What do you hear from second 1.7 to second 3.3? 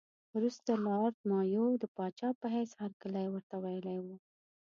د پاچا په حیث هرکلی